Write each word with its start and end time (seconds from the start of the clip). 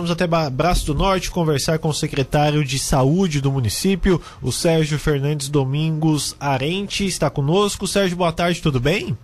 Vamos 0.00 0.12
até 0.12 0.28
Braço 0.28 0.86
do 0.86 0.94
Norte 0.94 1.28
conversar 1.28 1.80
com 1.80 1.88
o 1.88 1.92
secretário 1.92 2.64
de 2.64 2.78
Saúde 2.78 3.40
do 3.40 3.50
município, 3.50 4.22
o 4.40 4.52
Sérgio 4.52 4.96
Fernandes 4.96 5.48
Domingos 5.48 6.36
Arente, 6.38 7.04
está 7.04 7.28
conosco. 7.28 7.84
Sérgio, 7.84 8.16
boa 8.16 8.30
tarde, 8.30 8.62
tudo 8.62 8.78
bem? 8.78 9.18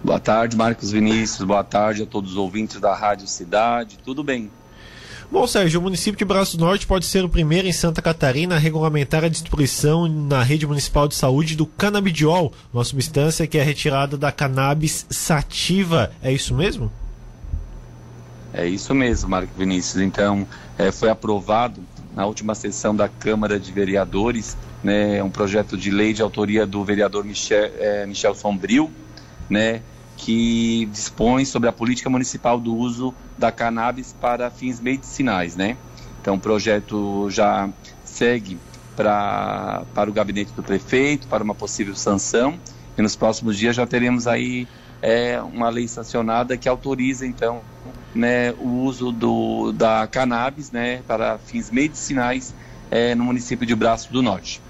Boa 0.00 0.20
tarde, 0.20 0.56
Marcos 0.56 0.92
Vinícius. 0.92 1.44
Boa 1.44 1.64
tarde 1.64 2.04
a 2.04 2.06
todos 2.06 2.30
os 2.30 2.36
ouvintes 2.36 2.80
da 2.80 2.94
Rádio 2.94 3.26
Cidade. 3.26 3.98
Tudo 4.04 4.22
bem? 4.22 4.48
Bom, 5.28 5.44
Sérgio, 5.44 5.80
o 5.80 5.82
município 5.82 6.16
de 6.16 6.24
Braço 6.24 6.56
do 6.56 6.64
Norte 6.64 6.86
pode 6.86 7.04
ser 7.04 7.24
o 7.24 7.28
primeiro 7.28 7.66
em 7.66 7.72
Santa 7.72 8.00
Catarina 8.00 8.54
a 8.54 8.58
regulamentar 8.58 9.24
a 9.24 9.28
distribuição 9.28 10.06
na 10.06 10.44
rede 10.44 10.68
municipal 10.68 11.08
de 11.08 11.16
saúde 11.16 11.56
do 11.56 11.66
canabidiol, 11.66 12.52
uma 12.72 12.84
substância 12.84 13.44
que 13.44 13.58
é 13.58 13.62
retirada 13.64 14.16
da 14.16 14.30
cannabis 14.30 15.04
sativa. 15.10 16.12
É 16.22 16.32
isso 16.32 16.54
mesmo? 16.54 16.92
É 18.58 18.66
isso 18.66 18.92
mesmo, 18.92 19.30
Marco 19.30 19.52
Vinícius. 19.56 20.02
Então, 20.02 20.44
é, 20.76 20.90
foi 20.90 21.08
aprovado 21.08 21.80
na 22.12 22.26
última 22.26 22.56
sessão 22.56 22.94
da 22.94 23.08
Câmara 23.08 23.56
de 23.58 23.70
Vereadores 23.70 24.56
né, 24.82 25.22
um 25.22 25.30
projeto 25.30 25.76
de 25.76 25.92
lei 25.92 26.12
de 26.12 26.22
autoria 26.22 26.66
do 26.66 26.84
vereador 26.84 27.24
Michel, 27.24 27.70
é, 27.78 28.04
Michel 28.04 28.34
Sombrio, 28.34 28.90
né, 29.48 29.80
que 30.16 30.86
dispõe 30.86 31.44
sobre 31.44 31.68
a 31.68 31.72
política 31.72 32.10
municipal 32.10 32.58
do 32.58 32.74
uso 32.74 33.14
da 33.38 33.52
cannabis 33.52 34.12
para 34.20 34.50
fins 34.50 34.80
medicinais. 34.80 35.54
Né? 35.54 35.76
Então, 36.20 36.34
o 36.34 36.40
projeto 36.40 37.30
já 37.30 37.68
segue 38.04 38.58
pra, 38.96 39.84
para 39.94 40.10
o 40.10 40.12
gabinete 40.12 40.52
do 40.52 40.64
prefeito, 40.64 41.28
para 41.28 41.44
uma 41.44 41.54
possível 41.54 41.94
sanção, 41.94 42.58
e 42.96 43.02
nos 43.02 43.14
próximos 43.14 43.56
dias 43.56 43.76
já 43.76 43.86
teremos 43.86 44.26
aí 44.26 44.66
é, 45.02 45.40
uma 45.40 45.68
lei 45.68 45.86
sancionada 45.86 46.56
que 46.56 46.68
autoriza, 46.68 47.26
então, 47.26 47.60
né, 48.14 48.52
o 48.52 48.68
uso 48.82 49.12
do, 49.12 49.72
da 49.72 50.06
cannabis 50.06 50.70
né, 50.70 51.02
para 51.06 51.38
fins 51.38 51.70
medicinais 51.70 52.54
é, 52.90 53.14
no 53.14 53.24
município 53.24 53.66
de 53.66 53.74
Braço 53.74 54.12
do 54.12 54.22
Norte. 54.22 54.60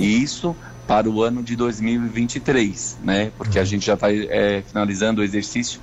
E 0.00 0.22
isso 0.22 0.54
para 0.86 1.08
o 1.08 1.22
ano 1.22 1.42
de 1.42 1.54
2023, 1.54 2.98
né, 3.04 3.30
porque 3.36 3.58
a 3.58 3.64
gente 3.64 3.86
já 3.86 3.94
está 3.94 4.12
é, 4.12 4.62
finalizando 4.62 5.20
o 5.20 5.24
exercício 5.24 5.80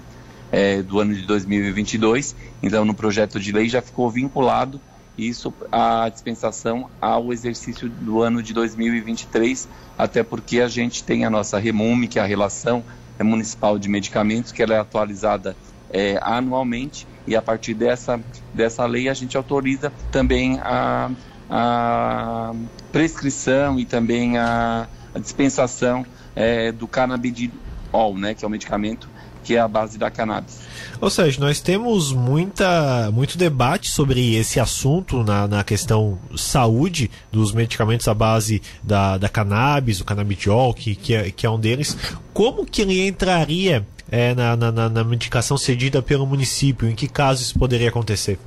é, 0.51 0.81
do 0.81 0.99
ano 0.99 1.13
de 1.13 1.21
2022, 1.23 2.35
então 2.61 2.85
no 2.85 2.93
projeto 2.93 3.39
de 3.39 3.51
lei 3.51 3.69
já 3.69 3.81
ficou 3.81 4.09
vinculado 4.09 4.79
isso 5.17 5.53
a 5.71 6.09
dispensação 6.09 6.89
ao 6.99 7.31
exercício 7.31 7.87
do 7.89 8.21
ano 8.21 8.43
de 8.43 8.53
2023, 8.53 9.67
até 9.97 10.23
porque 10.23 10.59
a 10.59 10.67
gente 10.67 11.03
tem 11.03 11.23
a 11.23 11.29
nossa 11.29 11.57
REMUME, 11.57 12.07
que 12.07 12.19
é 12.19 12.21
a 12.21 12.25
relação 12.25 12.83
municipal 13.23 13.79
de 13.79 13.87
medicamentos, 13.89 14.51
que 14.51 14.61
ela 14.61 14.75
é 14.75 14.79
atualizada 14.79 15.55
é, 15.89 16.19
anualmente 16.21 17.07
e 17.27 17.35
a 17.35 17.41
partir 17.41 17.73
dessa, 17.73 18.19
dessa 18.53 18.85
lei 18.85 19.09
a 19.09 19.13
gente 19.13 19.35
autoriza 19.37 19.91
também 20.11 20.59
a, 20.61 21.09
a 21.49 22.53
prescrição 22.91 23.79
e 23.79 23.85
também 23.85 24.37
a, 24.37 24.87
a 25.13 25.19
dispensação 25.19 26.05
é, 26.35 26.71
do 26.71 26.87
canabidiol, 26.87 28.17
né, 28.17 28.33
que 28.33 28.43
é 28.43 28.47
o 28.47 28.51
medicamento 28.51 29.09
que 29.45 29.55
é 29.55 29.59
a 29.59 29.67
base 29.67 29.97
da 29.97 30.09
cannabis. 30.09 30.59
Ou 30.99 31.09
seja, 31.09 31.39
nós 31.39 31.59
temos 31.59 32.11
muita, 32.11 33.11
muito 33.11 33.37
debate 33.37 33.89
sobre 33.89 34.35
esse 34.35 34.59
assunto 34.59 35.23
na, 35.23 35.47
na 35.47 35.63
questão 35.63 36.17
saúde 36.35 37.11
dos 37.31 37.53
medicamentos 37.53 38.07
à 38.07 38.13
base 38.13 38.61
da, 38.81 39.17
da 39.17 39.29
cannabis, 39.29 40.01
o 40.01 40.05
canabidiol, 40.05 40.73
que, 40.73 40.95
que, 40.95 41.13
é, 41.13 41.29
que 41.29 41.45
é 41.45 41.49
um 41.49 41.59
deles. 41.59 41.95
Como 42.33 42.65
que 42.65 42.81
ele 42.81 43.07
entraria 43.07 43.85
é, 44.09 44.33
na, 44.33 44.55
na, 44.55 44.89
na 44.89 45.03
medicação 45.03 45.57
cedida 45.57 46.01
pelo 46.01 46.25
município? 46.25 46.89
Em 46.89 46.95
que 46.95 47.07
caso 47.07 47.43
isso 47.43 47.57
poderia 47.59 47.89
acontecer? 47.89 48.39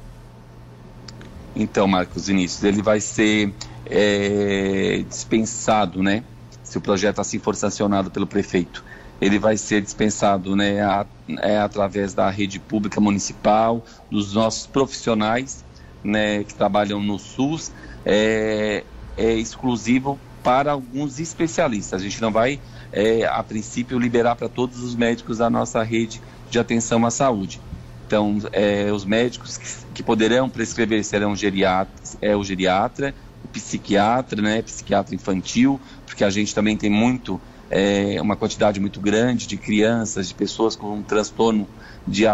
Então, 1.55 1.87
Marcos 1.87 2.27
Vinícius, 2.27 2.65
ele 2.65 2.83
vai 2.83 3.01
ser 3.01 3.53
é, 3.87 5.05
dispensado, 5.09 6.03
né? 6.03 6.25
Se 6.65 6.77
o 6.77 6.81
projeto 6.81 7.21
assim 7.21 7.39
for 7.39 7.55
sancionado 7.55 8.11
pelo 8.11 8.27
prefeito, 8.27 8.85
ele 9.21 9.39
vai 9.39 9.57
ser 9.57 9.83
dispensado, 9.83 10.55
né? 10.55 10.81
A, 10.83 11.07
é, 11.41 11.59
através 11.59 12.15
da 12.15 12.31
rede 12.31 12.59
pública 12.59 13.01
municipal, 13.01 13.85
dos 14.11 14.35
nossos 14.35 14.67
profissionais, 14.67 15.65
né? 16.03 16.45
Que 16.45 16.55
trabalham 16.55 17.03
no 17.03 17.19
SUS, 17.19 17.73
é, 18.05 18.85
é 19.17 19.33
exclusivo 19.35 20.19
para 20.43 20.73
alguns 20.73 21.19
especialistas. 21.19 22.01
A 22.01 22.03
gente 22.03 22.21
não 22.21 22.31
vai 22.31 22.61
é, 22.93 23.27
a 23.27 23.43
princípio, 23.43 23.99
liberar 23.99 24.37
para 24.37 24.49
todos 24.49 24.83
os 24.83 24.95
médicos 24.95 25.39
da 25.39 25.51
nossa 25.51 25.83
rede 25.83 26.21
de 26.51 26.59
atenção 26.59 27.05
à 27.05 27.11
saúde. 27.11 27.61
Então, 28.07 28.39
é, 28.53 28.91
os 28.91 29.05
médicos 29.05 29.59
que, 29.59 29.67
que, 29.97 30.03
poderão 30.03 30.49
prescrever 30.49 31.05
serão 31.05 31.37
geriatra, 31.37 31.93
é, 32.23 32.35
o 32.35 32.43
geriatra, 32.43 33.15
o 33.45 33.49
psiquiatra, 33.49 34.41
né, 34.41 34.63
psiquiatra 34.63 35.15
infantil, 35.15 35.79
porque 36.07 36.25
a 36.25 36.31
gente 36.31 36.55
também 36.55 36.77
tem 36.77 36.89
muito, 36.89 37.39
é, 37.71 38.21
uma 38.21 38.37
quantidade 38.37 38.81
muito 38.81 39.01
grande 39.01 39.47
de 39.47 39.57
crianças, 39.57 40.29
de 40.29 40.35
pessoas 40.35 40.75
com 40.75 40.95
um 40.95 41.03
transtorno 41.03 41.69
de, 42.07 42.25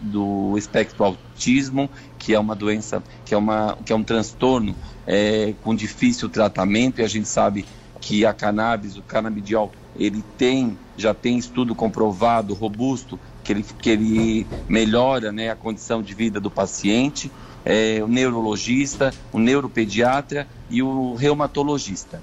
do 0.00 0.56
espectro 0.56 1.04
autismo, 1.04 1.88
que 2.18 2.34
é 2.34 2.38
uma 2.38 2.54
doença, 2.54 3.02
que 3.24 3.34
é, 3.34 3.36
uma, 3.36 3.76
que 3.84 3.92
é 3.92 3.96
um 3.96 4.04
transtorno 4.04 4.74
é, 5.06 5.54
com 5.62 5.74
difícil 5.74 6.28
tratamento, 6.28 7.00
e 7.00 7.04
a 7.04 7.08
gente 7.08 7.28
sabe 7.28 7.64
que 8.00 8.26
a 8.26 8.32
cannabis, 8.32 8.96
o 8.96 9.02
canabidiol, 9.02 9.70
ele 9.96 10.22
tem, 10.36 10.76
já 10.96 11.14
tem 11.14 11.38
estudo 11.38 11.74
comprovado, 11.74 12.54
robusto, 12.54 13.18
que 13.44 13.52
ele, 13.52 13.62
que 13.62 13.90
ele 13.90 14.46
melhora 14.68 15.32
né, 15.32 15.50
a 15.50 15.56
condição 15.56 16.02
de 16.02 16.14
vida 16.14 16.40
do 16.40 16.50
paciente, 16.50 17.30
é, 17.64 18.02
o 18.02 18.08
neurologista, 18.08 19.14
o 19.32 19.38
neuropediatra 19.38 20.46
e 20.68 20.82
o 20.82 21.14
reumatologista. 21.14 22.20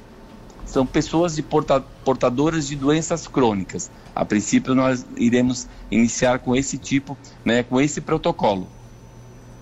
São 0.69 0.85
pessoas 0.85 1.35
de 1.35 1.41
porta, 1.41 1.81
portadoras 2.05 2.67
de 2.67 2.75
doenças 2.75 3.27
crônicas. 3.27 3.89
A 4.15 4.23
princípio, 4.23 4.75
nós 4.75 5.03
iremos 5.17 5.67
iniciar 5.89 6.37
com 6.37 6.55
esse 6.55 6.77
tipo, 6.77 7.17
né, 7.43 7.63
com 7.63 7.81
esse 7.81 7.99
protocolo. 7.99 8.67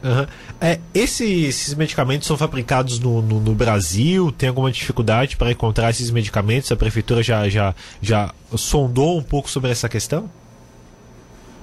Uhum. 0.04 0.28
É, 0.60 0.80
esses, 0.94 1.48
esses, 1.48 1.74
medicamentos 1.76 2.28
são 2.28 2.38
fabricados 2.38 3.00
no, 3.00 3.22
no, 3.22 3.40
no, 3.40 3.56
Brasil? 3.56 4.34
Tem 4.34 4.50
alguma 4.50 4.70
dificuldade 4.70 5.38
para 5.38 5.50
encontrar 5.50 5.90
esses 5.90 6.12
medicamentos? 6.12 6.72
A 6.74 6.76
prefeitura 6.76 7.24
já, 7.24 7.48
já, 7.48 7.74
já 8.02 8.34
sondou 8.58 9.18
um 9.18 9.24
pouco 9.24 9.50
sobre 9.50 9.72
essa 9.72 9.88
questão? 9.88 10.30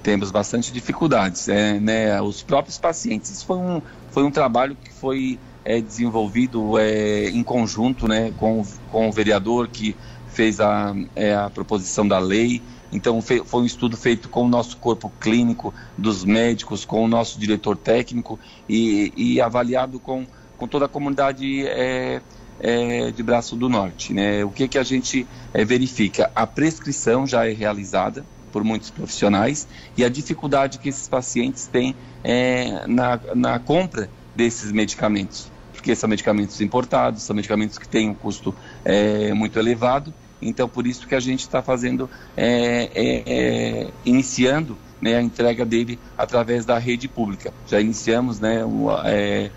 Temos 0.03 0.31
bastante 0.31 0.73
dificuldades. 0.73 1.51
É, 1.51 1.79
né, 1.79 2.21
os 2.23 2.43
próprios 2.43 2.79
pacientes. 2.79 3.31
Isso 3.31 3.45
foi 3.45 3.59
um, 3.59 3.83
foi 4.11 4.23
um 4.25 4.31
trabalho 4.31 4.75
que 4.83 4.91
foi 4.91 5.39
é, 5.65 5.81
desenvolvido 5.81 6.79
é, 6.79 7.29
em 7.31 7.43
conjunto 7.43 8.07
né, 8.07 8.33
com, 8.39 8.65
com 8.91 9.09
o 9.09 9.13
vereador 9.13 9.69
que 9.69 9.97
fez 10.29 10.61
a, 10.61 10.95
é, 11.15 11.35
a 11.35 11.49
proposição 11.49 12.07
da 12.07 12.19
lei 12.19 12.61
então 12.95 13.21
foi 13.21 13.43
um 13.53 13.65
estudo 13.65 13.97
feito 13.97 14.29
com 14.29 14.45
o 14.45 14.49
nosso 14.49 14.77
corpo 14.77 15.11
clínico, 15.21 15.75
dos 15.99 16.25
médicos, 16.25 16.85
com 16.85 17.05
o 17.05 17.09
nosso 17.09 17.41
diretor 17.41 17.77
técnico 17.77 18.39
e, 18.69 19.13
e 19.17 19.41
avaliado 19.41 19.99
com, 19.99 20.25
com 20.57 20.69
toda 20.69 20.85
a 20.85 20.89
comunidade 20.89 21.67
é, 21.67 22.23
é, 22.61 23.11
de 23.11 23.21
Braço 23.21 23.57
do 23.57 23.69
Norte. 23.69 24.13
Né? 24.13 24.45
O 24.45 24.51
que, 24.51 24.69
que 24.69 24.79
a 24.79 24.85
gente 24.85 25.27
é, 25.53 25.65
verifica? 25.65 26.31
A 26.37 26.47
prescrição 26.47 27.27
já 27.27 27.45
é 27.45 27.53
realizada 27.53 28.25
por 28.53 28.63
muitos 28.63 28.91
profissionais 28.91 29.67
e 29.97 30.05
a 30.05 30.09
dificuldade 30.09 30.79
que 30.79 30.89
esses 30.89 31.09
pacientes 31.09 31.67
têm 31.67 31.97
é, 32.23 32.87
na, 32.87 33.19
na 33.35 33.59
compra 33.59 34.09
desses 34.37 34.71
medicamentos 34.71 35.51
porque 35.85 35.95
são 35.95 36.09
medicamentos 36.09 36.61
importados, 36.63 37.23
são 37.23 37.37
medicamentos 37.37 37.77
que 37.77 37.87
têm 37.87 38.09
um 38.09 38.15
custo 38.15 38.55
é, 38.85 39.35
muito 39.35 39.59
elevado 39.59 40.15
então, 40.45 40.69
por 40.69 40.87
isso 40.87 41.07
que 41.07 41.15
a 41.15 41.21
gente 41.21 41.41
está 41.41 41.63
fazendo, 41.63 42.09
é, 42.37 42.91
é, 42.95 43.23
é, 43.27 43.91
iniciando 44.05 44.77
né, 45.01 45.17
a 45.17 45.23
entrega 45.23 45.65
dele 45.65 45.99
através 46.19 46.67
da 46.67 46.79
rede 46.79 47.09
pública. 47.09 47.53
Já 47.67 47.81
iniciamos 47.81 48.41
né, 48.41 48.61
é, 49.07 49.51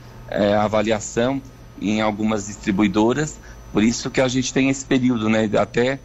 a 0.56 0.64
avaliação 0.64 1.42
em 1.82 2.02
algumas 2.02 2.48
distribuidoras, 2.48 3.38
por 3.74 3.84
isso 3.84 4.10
que 4.10 4.22
a 4.22 4.28
gente 4.28 4.54
tem 4.54 4.70
esse 4.70 4.86
período, 4.86 5.30
né, 5.30 5.50
até 5.60 6.00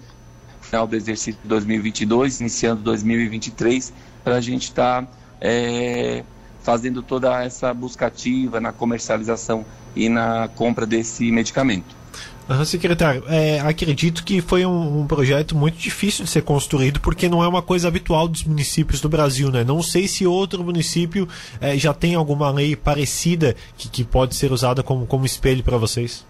final 0.61 0.87
do 0.87 0.97
exercício 0.97 1.41
de 1.41 1.49
2022, 1.49 2.41
iniciando 2.41 2.83
2023, 2.83 3.93
para 4.25 4.37
a 4.37 4.41
gente 4.41 4.65
estar 4.65 5.03
tá, 5.03 5.09
é, 5.41 6.25
fazendo 6.61 7.03
toda 7.03 7.43
essa 7.43 7.73
busca 7.73 8.07
ativa 8.07 8.61
na 8.61 8.73
comercialização 8.73 9.65
e 9.95 10.09
na 10.09 10.49
compra 10.49 10.87
desse 10.87 11.31
medicamento. 11.31 12.03
Uhum, 12.49 12.65
secretário, 12.65 13.23
é, 13.29 13.61
acredito 13.61 14.25
que 14.25 14.41
foi 14.41 14.67
um, 14.67 15.01
um, 15.01 15.07
projeto 15.07 15.57
muito 15.57 15.79
difícil 15.79 16.25
de 16.25 16.31
ser 16.31 16.43
construído 16.43 17.01
porque 17.01 17.29
não 17.29 17.43
é 17.43 17.47
uma 17.47 17.63
coisa 17.63 17.87
habitual 17.87 18.27
dos 18.27 18.43
municípios 18.43 19.01
do 19.01 19.09
Brasil, 19.09 19.51
né? 19.51 19.63
Não 19.63 19.81
sei 19.81 20.09
se 20.09 20.27
outro 20.27 20.63
município 20.65 21.29
é, 21.61 21.79
já 21.79 21.95
tem 21.95 22.17
alguma 22.17 22.51
lei 22.51 22.75
parecida 22.75 23.55
que, 23.79 23.89
que 23.89 24.05
pode 24.05 24.35
ser 24.35 24.51
usada 24.51 24.83
como, 24.83 25.07
como 25.07 25.25
espelho 25.25 25.63
para 25.63 25.77
vocês. 25.77 26.27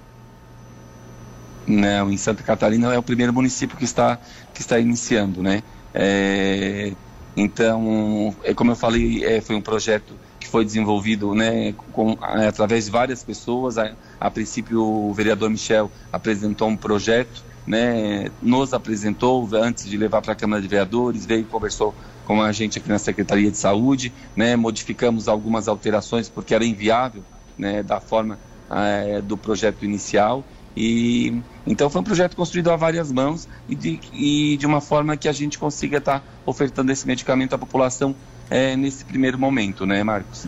Não, 1.67 2.11
em 2.11 2.17
Santa 2.17 2.43
Catarina 2.43 2.93
é 2.93 2.99
o 2.99 3.03
primeiro 3.03 3.33
município 3.33 3.77
que 3.77 3.85
está, 3.85 4.19
que 4.53 4.61
está 4.61 4.79
iniciando, 4.79 5.43
né? 5.43 5.63
É, 5.95 6.93
então, 7.37 8.35
é, 8.45 8.53
como 8.53 8.73
eu 8.73 8.77
falei, 8.77 9.25
é, 9.25 9.41
foi 9.41 9.57
um 9.57 9.63
projeto 9.63 10.15
foi 10.53 10.67
desenvolvido 10.67 11.35
né, 11.35 11.75
com, 11.95 12.15
através 12.21 12.85
de 12.85 12.91
várias 12.91 13.25
pessoas. 13.25 13.79
A, 13.79 13.93
a 14.21 14.31
princípio, 14.31 14.83
o 14.83 15.15
vereador 15.15 15.49
Michel 15.49 15.91
apresentou 16.13 16.69
um 16.69 16.77
projeto, 16.77 17.43
né, 17.67 18.31
nos 18.43 18.75
apresentou 18.75 19.49
antes 19.55 19.89
de 19.89 19.97
levar 19.97 20.21
para 20.21 20.33
a 20.33 20.37
Câmara 20.37 20.61
de 20.61 20.69
Vereadores, 20.69 21.25
veio 21.25 21.41
e 21.41 21.45
conversou 21.45 21.95
com 22.27 22.43
a 22.43 22.53
gente 22.53 22.79
aqui 22.79 22.89
na 22.89 22.99
Secretaria 22.99 23.51
de 23.51 23.57
Saúde, 23.57 24.13
né, 24.37 24.55
modificamos 24.55 25.27
algumas 25.27 25.69
alterações 25.69 26.29
porque 26.29 26.55
era 26.55 26.67
inviável 26.67 27.25
né, 27.57 27.83
da 27.83 27.99
forma 27.99 28.39
é, 28.71 29.23
do 29.23 29.39
projeto 29.39 29.87
inicial. 29.87 30.45
E 30.77 31.41
então 31.67 31.89
foi 31.89 32.01
um 32.01 32.05
projeto 32.05 32.37
construído 32.37 32.71
a 32.71 32.77
várias 32.77 33.11
mãos 33.11 33.49
e 33.69 33.75
de, 33.75 34.01
e 34.13 34.57
de 34.59 34.67
uma 34.67 34.81
forma 34.83 35.17
que 35.17 35.29
a 35.29 35.33
gente 35.33 35.59
consiga 35.59 35.97
estar 35.97 36.21
tá 36.21 36.27
ofertando 36.45 36.93
esse 36.93 37.07
medicamento 37.07 37.55
à 37.55 37.59
população 37.59 38.15
é, 38.53 38.77
nesse 38.77 39.05
primeiro 39.05 39.39
momento, 39.39 39.87
né, 39.87 40.05
Marcos? 40.05 40.47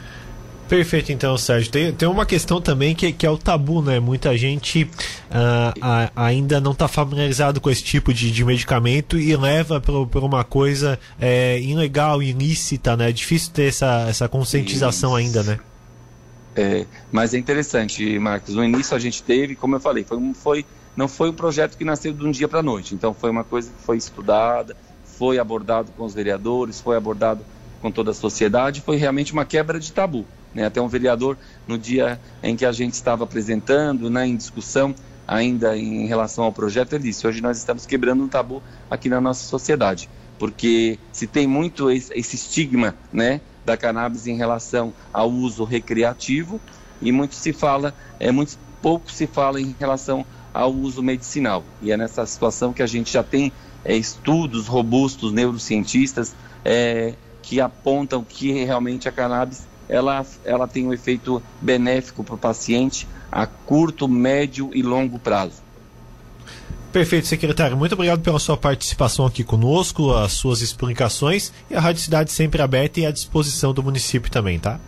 Perfeito, 0.69 1.13
então, 1.13 1.37
Sérgio. 1.37 1.71
Tem, 1.71 1.93
tem 1.93 2.09
uma 2.09 2.25
questão 2.25 2.61
também 2.61 2.95
que, 2.95 3.13
que 3.13 3.27
é 3.27 3.31
o 3.31 3.37
tabu, 3.37 3.83
né? 3.83 4.01
Muita 4.01 4.37
gente 4.37 4.85
uh, 4.85 5.75
a, 5.81 6.11
ainda 6.17 6.61
não 6.61 6.73
está 6.73 6.89
familiarizado 6.89 7.61
com 7.61 7.71
esse 7.71 7.83
tipo 7.83 8.15
de, 8.15 8.31
de 8.31 8.45
medicamento 8.45 9.19
e 9.19 9.37
leva 9.37 9.81
para 9.81 10.21
uma 10.21 10.43
coisa 10.43 10.99
é, 11.21 11.61
ilegal, 11.61 12.23
ilícita, 12.23 12.97
né? 12.97 13.11
É 13.11 13.13
difícil 13.13 13.53
ter 13.53 13.69
essa, 13.69 14.07
essa 14.09 14.29
conscientização 14.29 15.19
Isso. 15.19 15.37
ainda, 15.37 15.43
né? 15.43 15.61
É, 16.57 16.87
mas 17.13 17.35
é 17.35 17.39
interessante, 17.39 18.19
Marcos. 18.19 18.55
No 18.55 18.65
início 18.65 18.97
a 18.97 19.01
gente 19.01 19.23
teve, 19.23 19.55
como 19.55 19.77
eu 19.77 19.81
falei, 19.81 20.03
foi, 20.03 20.19
foi, 20.35 20.67
não 20.97 21.09
foi 21.09 21.29
um 21.29 21.35
projeto 21.35 21.77
que 21.77 21.85
nasceu 21.85 22.13
de 22.13 22.25
um 22.25 22.31
dia 22.31 22.49
para 22.49 22.61
a 22.61 22.63
noite. 22.63 22.95
Então 22.95 23.13
foi 23.13 23.31
uma 23.31 23.45
coisa 23.45 23.69
que 23.69 23.85
foi 23.85 23.99
estudada, 23.99 24.75
foi 25.05 25.39
abordado 25.39 25.93
com 25.97 26.05
os 26.05 26.15
vereadores, 26.15 26.81
foi 26.81 26.97
abordado 26.97 27.45
com 27.85 27.91
toda 27.91 28.13
a 28.13 28.15
sociedade. 28.15 28.81
Foi 28.81 28.97
realmente 28.97 29.35
uma 29.35 29.45
quebra 29.45 29.79
de 29.79 29.93
tabu. 29.93 30.25
Né? 30.55 30.65
Até 30.65 30.81
um 30.81 30.89
vereador, 30.89 31.37
no 31.69 31.77
dia 31.77 32.19
em 32.43 32.57
que 32.57 32.65
a 32.65 32.73
gente 32.73 32.95
estava 32.95 33.25
apresentando, 33.25 34.09
né, 34.09 34.27
em 34.27 34.35
discussão, 34.35 34.95
ainda 35.29 35.77
em 35.77 36.07
relação 36.07 36.45
ao 36.45 36.53
projeto, 36.53 36.95
ele 36.95 37.05
disse: 37.05 37.27
hoje 37.27 37.43
nós 37.43 37.59
estamos 37.59 37.85
quebrando 37.85 38.25
um 38.25 38.29
tabu 38.29 38.63
aqui 38.91 39.11
na 39.11 39.21
nossa 39.21 39.47
sociedade, 39.47 40.09
porque 40.39 40.99
se 41.13 41.27
tem 41.27 41.47
muito 41.47 41.91
esse 41.91 42.37
estigma, 42.37 42.95
né? 43.13 43.43
da 43.67 43.77
cannabis 43.77 44.27
em 44.27 44.37
relação 44.37 44.93
ao 45.11 45.31
uso 45.31 45.65
recreativo 45.65 46.61
e 47.01 47.11
muito 47.11 47.35
se 47.35 47.51
fala, 47.51 47.95
é 48.21 48.31
muito 48.31 48.59
pouco 48.83 49.11
se 49.11 49.27
fala 49.27 49.59
em 49.61 49.75
relação 49.79 50.25
ao 50.53 50.71
uso 50.71 51.03
medicinal. 51.03 51.65
E 51.83 51.91
é 51.91 51.97
nessa 51.97 52.25
situação 52.27 52.73
que 52.75 52.83
a 52.83 52.87
gente 52.87 53.13
já 53.13 53.23
tem 53.23 53.53
é, 53.83 53.97
estudos 53.97 54.67
robustos, 54.67 55.33
neurocientistas, 55.33 56.35
é, 56.63 57.15
que 57.45 57.61
apontam 57.61 58.25
que 58.25 58.53
realmente 58.65 59.09
a 59.09 59.13
cannabis 59.13 59.67
ela, 59.89 60.25
ela 60.45 60.67
tem 60.67 60.87
um 60.87 60.93
efeito 60.93 61.43
benéfico 61.61 62.25
para 62.25 62.35
o 62.35 62.39
paciente 62.39 63.07
a 63.31 63.47
curto, 63.47 64.09
médio 64.09 64.71
e 64.73 64.83
longo 64.83 65.19
prazo. 65.19 65.63
Perfeito, 66.91 67.27
secretário. 67.27 67.77
Muito 67.77 67.93
obrigado 67.93 68.23
pela 68.23 68.39
sua 68.39 68.57
participação 68.57 69.27
aqui 69.27 69.43
conosco, 69.43 70.15
as 70.15 70.33
suas 70.33 70.61
explicações 70.61 71.53
e 71.69 71.75
a 71.75 71.81
Rádio 71.81 72.01
Cidade 72.01 72.31
sempre 72.31 72.63
aberta 72.63 73.01
e 73.01 73.07
à 73.07 73.11
disposição 73.11 73.75
do 73.75 73.83
município 73.83 74.31
também, 74.31 74.59
tá? 74.59 74.79